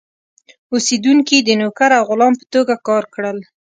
اوسېدونکي 0.73 1.37
د 1.41 1.49
نوکر 1.61 1.89
او 1.97 2.03
غلام 2.09 2.33
په 2.39 2.45
توګه 2.53 2.73
کار 2.87 3.03
کړل. 3.13 3.37